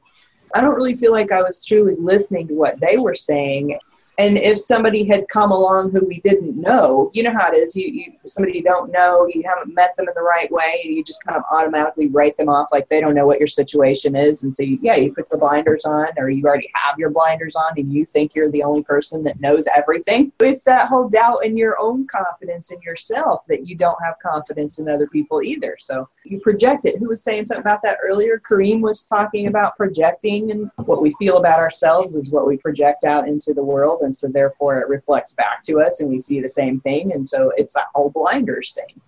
[0.55, 3.79] I don't really feel like I was truly listening to what they were saying
[4.19, 7.77] and if somebody had come along who we didn't know you know how it is
[7.77, 11.05] you, you somebody you don't know you haven't met them in the right way you
[11.05, 14.43] just kind of automatically write them off like they don't know what your situation is
[14.43, 17.57] and so you, yeah you put the blinders on or you already have your blinders
[17.57, 20.33] on and you think you're the only person that knows everything.
[20.41, 24.79] It's that whole doubt in your own confidence in yourself that you don't have confidence
[24.79, 25.77] in other people either.
[25.79, 26.99] So you project it.
[26.99, 28.41] Who was saying something about that earlier?
[28.49, 33.05] Kareem was talking about projecting and what we feel about ourselves is what we project
[33.05, 36.41] out into the world and so therefore it reflects back to us and we see
[36.41, 37.13] the same thing.
[37.13, 39.01] And so it's that whole blinders thing.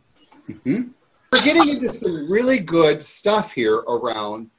[0.50, 0.88] Mm-hmm.
[1.32, 4.50] we're getting into some really good stuff here around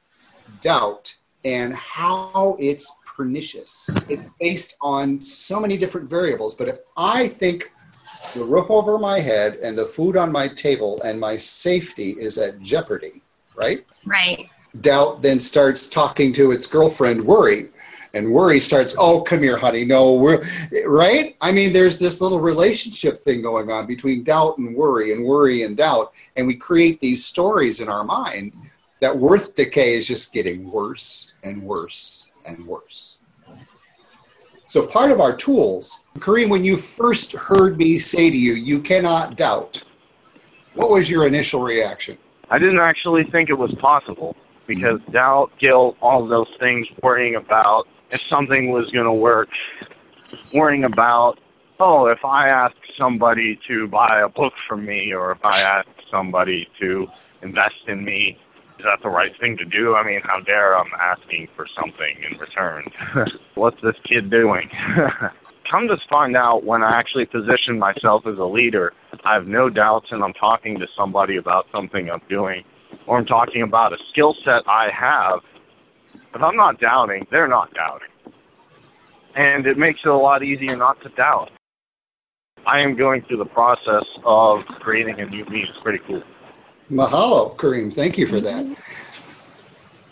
[0.60, 3.98] doubt and how it's pernicious.
[4.08, 7.72] It's based on so many different variables but if i think
[8.34, 12.38] the roof over my head and the food on my table and my safety is
[12.38, 13.20] at jeopardy
[13.60, 13.84] right?
[14.04, 14.48] Right.
[14.80, 17.68] Doubt then starts talking to its girlfriend worry
[18.14, 20.42] and worry starts oh come here honey no we're
[20.86, 21.36] right?
[21.40, 25.62] I mean there's this little relationship thing going on between doubt and worry and worry
[25.62, 28.52] and doubt and we create these stories in our mind
[29.00, 33.20] that worth decay is just getting worse and worse and worse.
[34.66, 38.80] So part of our tools kareem when you first heard me say to you you
[38.80, 39.84] cannot doubt
[40.74, 42.16] what was your initial reaction?
[42.48, 47.88] I didn't actually think it was possible because doubt, guilt, all those things, worrying about
[48.10, 49.48] if something was going to work,
[50.52, 51.38] worrying about,
[51.78, 55.88] oh, if I ask somebody to buy a book from me or if I ask
[56.10, 57.06] somebody to
[57.42, 58.38] invest in me,
[58.78, 59.94] is that the right thing to do?
[59.94, 62.84] I mean, how dare I'm asking for something in return?
[63.54, 64.70] What's this kid doing?
[65.70, 68.92] come to find out when I actually position myself as a leader,
[69.24, 72.64] I have no doubts and I'm talking to somebody about something I'm doing
[73.06, 75.40] or I'm talking about a skill set I have.
[76.34, 78.08] If I'm not doubting, they're not doubting.
[79.34, 81.50] And it makes it a lot easier not to doubt.
[82.66, 85.64] I am going through the process of creating a new me.
[85.68, 86.22] It's pretty cool.
[86.90, 87.92] Mahalo, Kareem.
[87.92, 88.66] Thank you for that.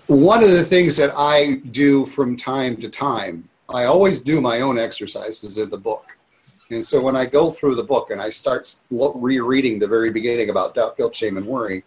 [0.06, 4.60] One of the things that I do from time to time, I always do my
[4.60, 6.06] own exercises in the book.
[6.70, 10.50] And so when I go through the book and I start rereading the very beginning
[10.50, 11.84] about doubt, guilt, shame, and worry,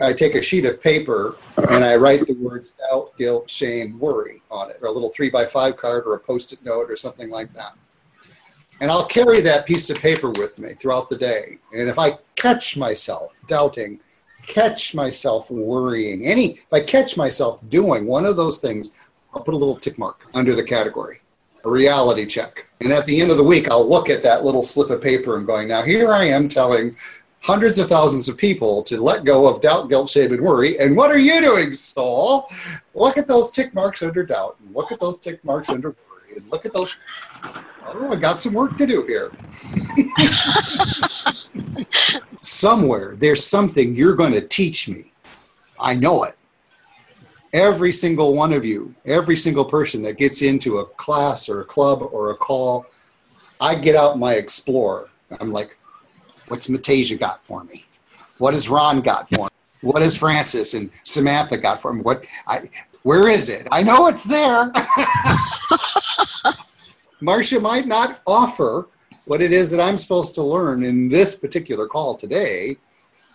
[0.00, 1.36] I take a sheet of paper
[1.70, 5.28] and I write the words doubt, guilt, shame, worry on it, or a little three
[5.28, 7.72] by five card or a post it note or something like that.
[8.80, 11.58] And I'll carry that piece of paper with me throughout the day.
[11.72, 13.98] And if I catch myself doubting,
[14.46, 18.92] catch myself worrying, any, if I catch myself doing one of those things,
[19.34, 21.22] I'll put a little tick mark under the category,
[21.64, 22.66] a reality check.
[22.80, 25.36] And at the end of the week, I'll look at that little slip of paper
[25.36, 26.96] and going, now here I am telling
[27.40, 30.78] hundreds of thousands of people to let go of doubt, guilt, shame, and worry.
[30.78, 32.50] And what are you doing, soul?
[32.94, 36.36] Look at those tick marks under doubt, and look at those tick marks under worry,
[36.36, 36.98] and look at those.
[37.86, 39.30] Oh, I got some work to do here.
[42.40, 45.12] Somewhere there's something you're going to teach me.
[45.80, 46.36] I know it.
[47.52, 51.64] Every single one of you, every single person that gets into a class or a
[51.64, 52.86] club or a call,
[53.58, 55.08] I get out my Explorer.
[55.40, 55.77] I'm like,
[56.48, 57.84] what's Matasia got for me?
[58.38, 59.50] What has Ron got for me?
[59.80, 62.02] What has Frances and Samantha got for me?
[62.02, 62.68] What I
[63.02, 63.66] where is it?
[63.70, 64.70] I know it's there.
[67.22, 68.88] Marsha might not offer
[69.24, 72.76] what it is that I'm supposed to learn in this particular call today,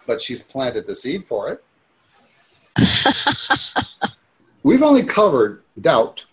[0.05, 1.63] but she's planted the seed for it.
[4.63, 6.25] We've only covered doubt.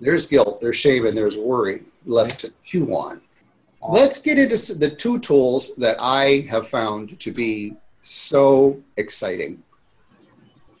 [0.00, 3.20] There's guilt, there's shame, and there's worry left to chew on.
[3.88, 9.62] Let's get into the two tools that I have found to be so exciting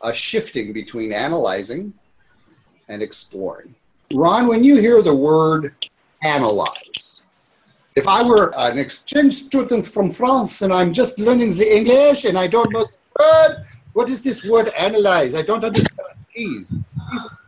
[0.02, 1.92] a shifting between analyzing
[2.88, 3.74] and exploring.
[4.12, 5.74] Ron, when you hear the word
[6.22, 7.22] analyze,
[7.96, 12.38] if I were an exchange student from France and I'm just learning the English and
[12.38, 15.34] I don't know the word, what is this word analyze?
[15.34, 16.16] I don't understand.
[16.34, 16.78] Please,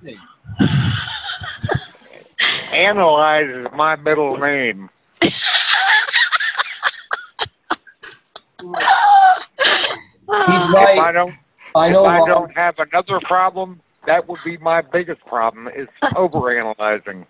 [0.01, 0.19] please.
[2.73, 4.91] Analyze is my middle name.
[5.23, 5.33] He's
[10.75, 10.99] If.
[10.99, 11.35] I don't,
[11.75, 12.07] I if.
[12.07, 17.27] I don't have another problem, that would be my biggest problem is overanalyzing.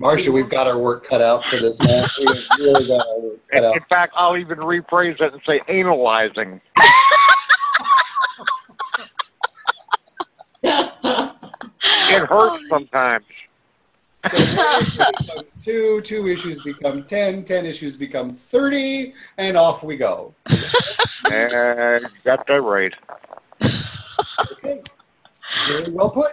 [0.00, 2.06] Marsha, we've got our work cut out for this, man.
[2.18, 3.76] We've really got our work cut In, out.
[3.76, 6.60] in fact, I'll even rephrase it and say analyzing.
[12.14, 13.24] It hurts sometimes.
[14.30, 19.82] So one issue becomes two, two issues become 10, 10 issues become 30, and off
[19.82, 20.34] we go.
[21.30, 22.92] And you got that right.
[24.52, 24.82] Okay.
[25.68, 26.32] Very well put.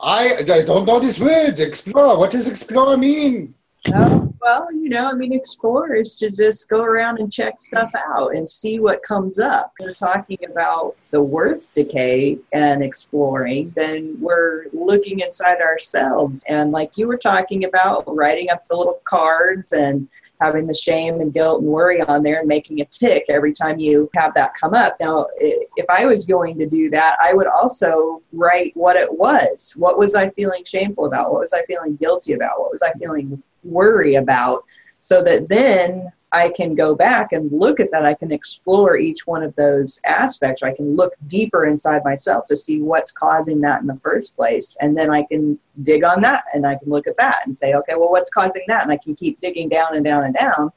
[0.00, 2.16] I, I don't know this word, explore.
[2.18, 3.54] What does explore mean?
[3.94, 7.90] Oh, well, you know, I mean, explore is to just go around and check stuff
[7.94, 9.72] out and see what comes up.
[9.80, 16.44] We're talking about the worth decay and exploring, then we're looking inside ourselves.
[16.48, 20.08] And like you were talking about, writing up the little cards and
[20.40, 23.78] having the shame and guilt and worry on there and making a tick every time
[23.78, 24.96] you have that come up.
[25.00, 29.74] Now, if I was going to do that, I would also write what it was.
[29.76, 31.32] What was I feeling shameful about?
[31.32, 32.60] What was I feeling guilty about?
[32.60, 34.64] What was I feeling worry about?
[34.98, 38.04] So that then I can go back and look at that.
[38.04, 40.62] I can explore each one of those aspects.
[40.62, 44.76] I can look deeper inside myself to see what's causing that in the first place.
[44.80, 47.74] And then I can dig on that and I can look at that and say,
[47.74, 48.82] okay, well, what's causing that?
[48.82, 50.70] And I can keep digging down and down and down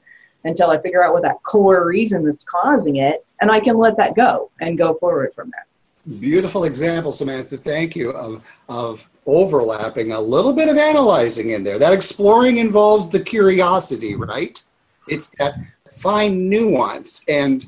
[0.45, 3.25] until I figure out what that core reason that's causing it.
[3.41, 6.19] And I can let that go and go forward from there.
[6.19, 7.57] Beautiful example, Samantha.
[7.57, 8.11] Thank you.
[8.11, 11.77] Of, of overlapping a little bit of analyzing in there.
[11.77, 14.61] That exploring involves the curiosity, right?
[15.07, 15.55] It's that
[15.89, 17.23] fine nuance.
[17.27, 17.67] And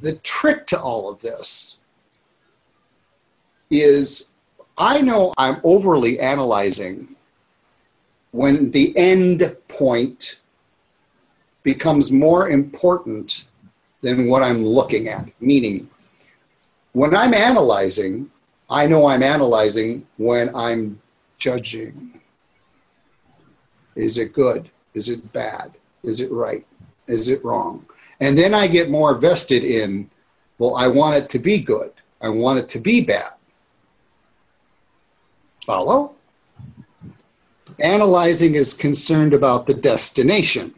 [0.00, 1.78] the trick to all of this
[3.70, 4.34] is
[4.78, 7.14] I know I'm overly analyzing
[8.30, 10.40] when the end point
[11.62, 13.48] becomes more important
[14.00, 15.28] than what I'm looking at.
[15.40, 15.88] Meaning,
[16.92, 18.30] when I'm analyzing,
[18.72, 20.98] I know I'm analyzing when I'm
[21.36, 22.18] judging.
[23.94, 24.70] Is it good?
[24.94, 25.72] Is it bad?
[26.02, 26.66] Is it right?
[27.06, 27.84] Is it wrong?
[28.20, 30.10] And then I get more vested in,
[30.58, 31.92] well, I want it to be good.
[32.22, 33.32] I want it to be bad.
[35.66, 36.14] Follow?
[37.78, 40.74] Analyzing is concerned about the destination,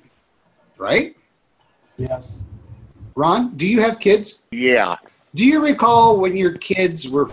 [0.79, 1.17] right?
[1.97, 2.33] Yes.
[3.15, 4.47] Ron, do you have kids?
[4.51, 4.97] Yeah.
[5.35, 7.29] Do you recall when your kids were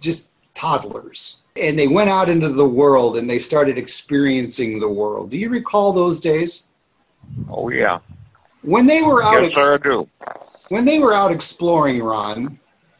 [0.00, 5.30] just toddlers and they went out into the world and they started experiencing the world?
[5.30, 6.68] Do you recall those days?
[7.50, 8.00] Oh, yeah.
[8.62, 10.08] When they were out Yes, sir, I do.
[10.68, 12.58] when they were out exploring, Ron,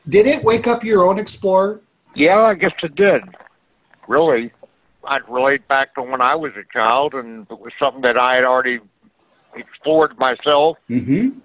[0.08, 1.80] did it wake up your own explorer?
[2.14, 3.22] Yeah, I guess it did.
[4.08, 4.52] Really.
[5.04, 8.34] I'd relate back to when I was a child, and it was something that I
[8.36, 8.80] had already
[9.54, 10.78] explored myself.
[10.88, 11.38] Mm-hmm.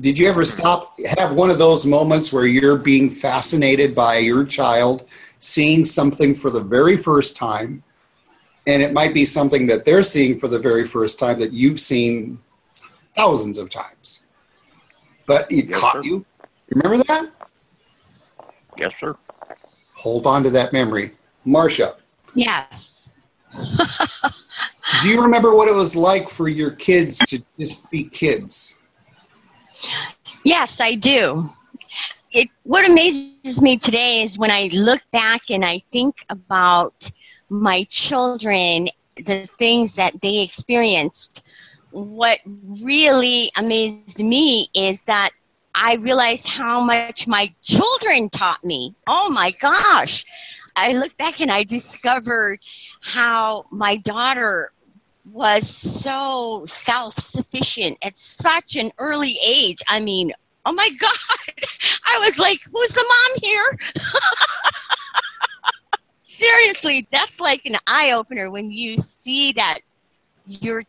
[0.00, 4.44] Did you ever stop, have one of those moments where you're being fascinated by your
[4.44, 5.06] child
[5.38, 7.82] seeing something for the very first time?
[8.66, 11.80] And it might be something that they're seeing for the very first time that you've
[11.80, 12.38] seen
[13.16, 14.24] thousands of times.
[15.26, 16.02] But it Yes, caught sir.
[16.04, 16.24] you.
[16.70, 17.30] Remember that?
[18.76, 19.16] Yes, sir.
[19.94, 21.12] Hold on to that memory.
[21.46, 21.94] Marsha,
[22.34, 23.10] Yes.
[25.02, 28.74] do you remember what it was like for your kids to just be kids?
[30.44, 31.48] Yes, I do.
[32.32, 37.10] It what amazes me today is when I look back and I think about
[37.48, 41.42] my children, the things that they experienced.
[41.90, 45.30] What really amazed me is that
[45.74, 48.94] I realized how much my children taught me.
[49.06, 50.24] Oh my gosh.
[50.76, 52.60] I look back and I discovered
[53.00, 54.72] how my daughter
[55.32, 59.82] was so self sufficient at such an early age.
[59.88, 60.32] I mean,
[60.64, 61.66] oh my God.
[62.06, 63.78] I was like, who's the mom here?
[66.24, 69.80] Seriously, that's like an eye opener when you see that
[70.46, 70.84] your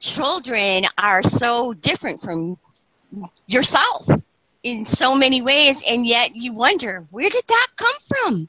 [0.00, 2.58] children are so different from
[3.46, 4.08] yourself
[4.62, 8.48] in so many ways, and yet you wonder, where did that come from?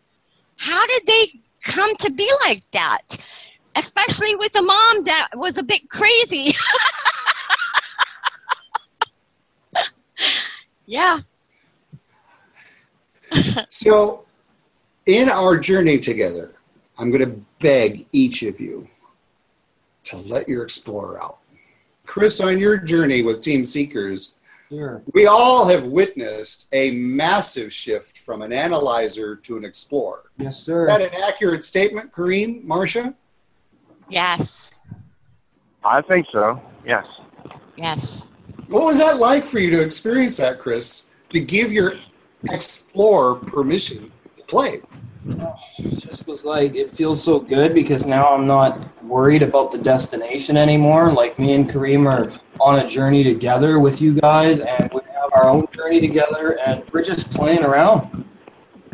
[0.56, 3.18] How did they come to be like that?
[3.76, 6.53] Especially with a mom that was a bit crazy.
[10.86, 11.19] yeah.
[13.69, 14.26] So,
[15.05, 16.53] in our journey together,
[16.97, 18.88] I'm going to beg each of you
[20.05, 21.39] to let your explorer out.
[22.05, 24.36] Chris, on your journey with Team Seekers,
[24.69, 25.03] Sure.
[25.13, 30.23] we all have witnessed a massive shift from an analyzer to an explorer.
[30.38, 30.86] Yes, sir.
[30.88, 30.97] Is sir.
[30.97, 33.13] that an accurate statement, Kareem, Marsha?
[34.10, 34.72] Yes.
[35.84, 36.62] I think so.
[36.86, 37.06] Yes.
[37.78, 38.30] Yes.
[38.70, 41.08] What was that like for you to experience that, Chris?
[41.30, 41.95] To give your
[42.45, 44.82] explorer permission to play?
[45.80, 49.78] It just was like it feels so good because now I'm not worried about the
[49.78, 51.12] destination anymore.
[51.12, 55.32] Like me and Kareem are on a journey together with you guys, and we have
[55.34, 58.26] our own journey together, and we're just playing around,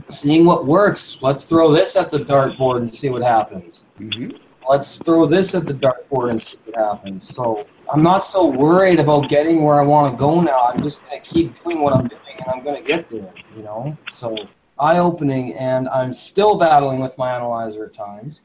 [0.08, 1.20] seeing what works.
[1.22, 3.86] Let's throw this at the dartboard and see what happens.
[4.00, 4.38] Mm-hmm.
[4.70, 7.28] Let's throw this at the dartboard and see what happens.
[7.28, 10.60] So I'm not so worried about getting where I want to go now.
[10.60, 13.34] I'm just gonna keep doing what I'm doing, and I'm gonna get there.
[13.56, 14.36] You know, so
[14.80, 18.42] eye opening, and I'm still battling with my analyzer at times.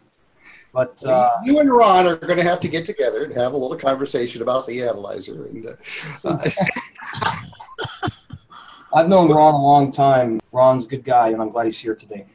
[0.77, 3.57] But uh, you and Ron are going to have to get together and have a
[3.57, 5.47] little conversation about the analyzer.
[5.47, 5.75] And
[6.23, 6.39] uh,
[8.93, 10.39] I've known Ron a long time.
[10.53, 12.27] Ron's a good guy, and I'm glad he's here today.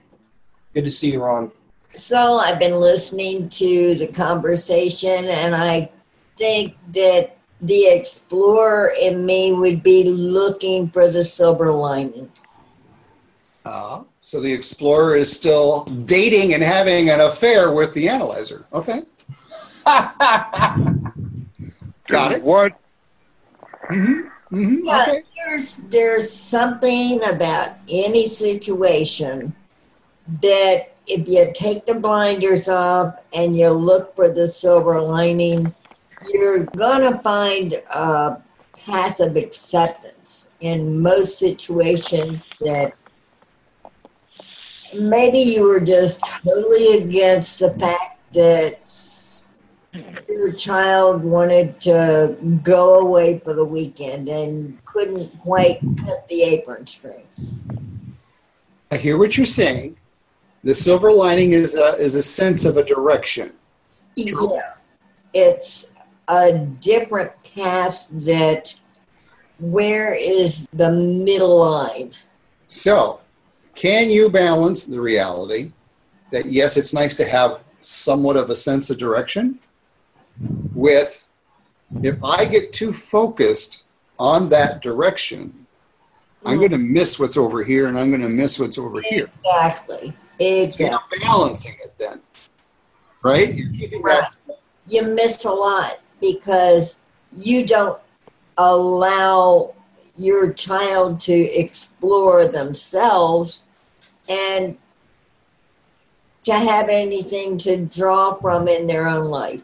[0.74, 1.52] Good to see you, Ron.
[1.94, 5.92] So I've been listening to the conversation, and I
[6.38, 12.30] think that the explorer in me would be looking for the silver lining.
[13.66, 18.66] Uh, so the explorer is still dating and having an affair with the analyzer.
[18.74, 19.04] Okay,
[19.86, 20.96] got
[22.32, 22.42] it.
[22.42, 22.74] What?
[23.90, 24.56] Mm-hmm.
[24.56, 24.88] Mm-hmm.
[24.88, 25.24] Yeah, Okay.
[25.36, 29.54] there's there's something about any situation
[30.42, 35.74] that if you take the blinders off and you look for the silver lining,
[36.32, 42.94] you're gonna find uh, a path of acceptance in most situations that
[44.94, 48.80] maybe you were just totally against the fact that
[50.30, 56.88] your child wanted to go away for the weekend and couldn't quite cut the apron
[56.88, 57.52] strings.
[58.90, 59.98] I hear what you're saying.
[60.64, 63.54] The silver lining is a, is a sense of a direction.
[64.16, 64.74] Yeah,
[65.34, 65.88] it's
[66.28, 68.74] a different path that
[69.60, 72.12] where is the middle line?
[72.68, 73.20] So,
[73.76, 75.72] can you balance the reality
[76.32, 79.60] that yes, it's nice to have somewhat of a sense of direction
[80.74, 81.28] with
[82.02, 83.84] if I get too focused
[84.18, 85.66] on that direction,
[86.46, 86.62] I'm mm.
[86.62, 89.30] going to miss what's over here and I'm going to miss what's over here.
[89.44, 90.14] Exactly.
[90.42, 90.88] So Exactly.
[90.90, 92.20] you're balancing it then,
[93.22, 93.54] right?
[93.54, 94.32] You're keeping that
[94.88, 96.98] you miss a lot because
[97.38, 98.00] you don't
[98.58, 99.76] allow
[100.16, 103.64] your child to explore themselves
[104.28, 104.78] and
[106.44, 109.62] to have anything to draw from in their own life.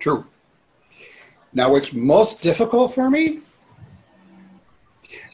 [0.00, 0.26] True.
[1.52, 3.40] Now, what's most difficult for me?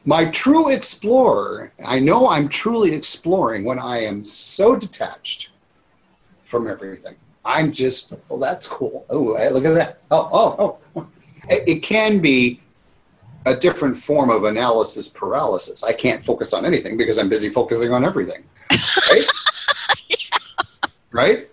[0.07, 5.51] My true explorer, I know I'm truly exploring when I am so detached
[6.45, 7.17] from everything.
[7.43, 9.05] I'm just, oh, that's cool.
[9.09, 9.99] Oh, look at that.
[10.09, 11.07] Oh, oh, oh.
[11.49, 12.61] It, it can be
[13.45, 15.83] a different form of analysis paralysis.
[15.83, 18.45] I can't focus on anything because I'm busy focusing on everything.
[19.11, 19.27] Right?
[21.11, 21.49] right?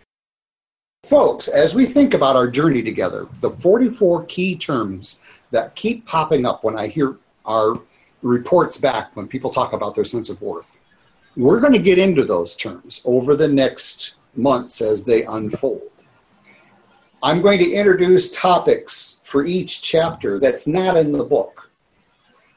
[1.02, 6.46] Folks, as we think about our journey together, the 44 key terms that keep popping
[6.46, 7.80] up when I hear our
[8.24, 10.78] reports back when people talk about their sense of worth,
[11.36, 15.90] we're going to get into those terms over the next months as they unfold.
[17.22, 21.70] I'm going to introduce topics for each chapter that's not in the book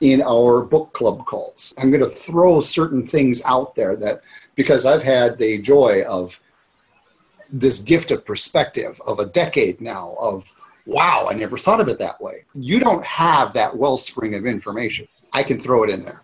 [0.01, 1.73] in our book club calls.
[1.77, 4.21] I'm going to throw certain things out there that,
[4.55, 6.39] because I've had the joy of
[7.49, 10.53] this gift of perspective of a decade now of,
[10.85, 12.45] wow, I never thought of it that way.
[12.53, 15.07] You don't have that wellspring of information.
[15.33, 16.21] I can throw it in there.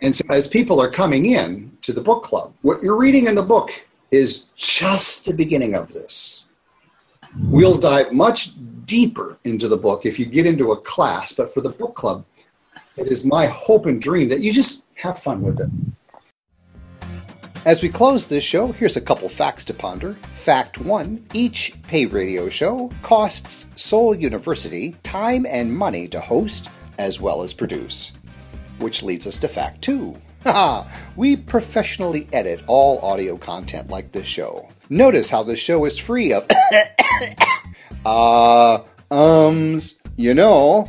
[0.00, 3.34] And so as people are coming in to the book club, what you're reading in
[3.34, 3.70] the book
[4.10, 6.46] is just the beginning of this.
[7.44, 8.50] We'll dive much
[8.84, 12.24] deeper into the book if you get into a class, but for the book club,
[12.96, 15.70] it is my hope and dream that you just have fun with it.
[17.64, 20.14] As we close this show, here's a couple facts to ponder.
[20.14, 26.68] Fact one each pay radio show costs Soul University time and money to host
[26.98, 28.12] as well as produce.
[28.78, 30.16] Which leads us to fact two.
[31.16, 34.68] We professionally edit all audio content like this show.
[34.88, 36.46] Notice how this show is free of
[38.06, 38.80] uh,
[39.10, 40.88] ums, you know,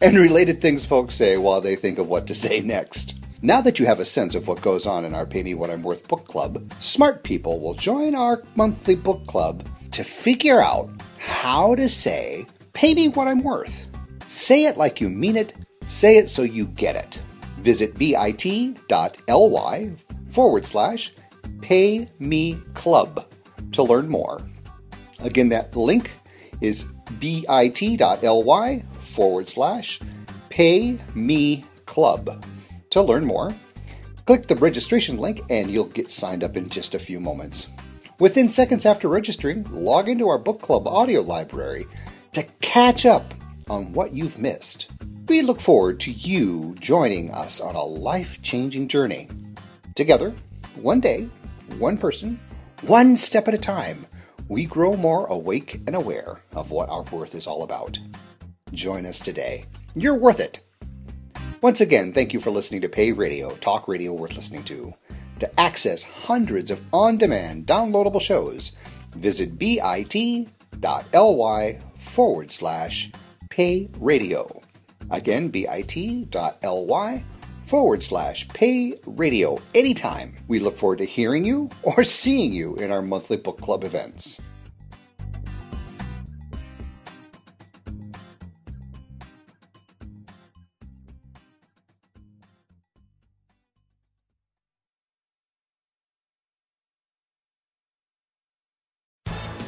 [0.00, 3.18] and related things folks say while they think of what to say next.
[3.42, 5.70] Now that you have a sense of what goes on in our Pay Me What
[5.70, 10.88] I'm Worth book club, smart people will join our monthly book club to figure out
[11.18, 13.86] how to say, Pay me what I'm worth.
[14.26, 15.54] Say it like you mean it,
[15.86, 17.20] say it so you get it.
[17.58, 18.76] Visit bit.ly
[20.30, 21.12] forward slash
[21.60, 23.26] pay me club
[23.72, 24.40] to learn more.
[25.20, 26.18] Again, that link
[26.60, 26.84] is
[27.18, 30.00] bit.ly forward slash
[30.48, 32.44] pay me club.
[32.90, 33.54] To learn more,
[34.26, 37.70] click the registration link and you'll get signed up in just a few moments.
[38.18, 41.86] Within seconds after registering, log into our book club audio library
[42.32, 43.34] to catch up
[43.68, 44.90] on what you've missed.
[45.28, 49.28] We look forward to you joining us on a life changing journey.
[49.94, 50.34] Together,
[50.74, 51.28] one day,
[51.78, 52.38] one person,
[52.82, 54.06] one step at a time,
[54.48, 57.98] we grow more awake and aware of what our worth is all about.
[58.72, 59.64] Join us today.
[59.94, 60.60] You're worth it.
[61.62, 64.92] Once again, thank you for listening to Pay Radio, talk radio worth listening to.
[65.38, 68.76] To access hundreds of on demand downloadable shows,
[69.12, 69.88] visit bit.ly
[71.96, 73.10] forward slash
[73.54, 74.60] pay radio.
[75.12, 77.24] Again, bit.ly
[77.66, 80.34] forward slash pay radio anytime.
[80.48, 84.42] We look forward to hearing you or seeing you in our monthly book club events.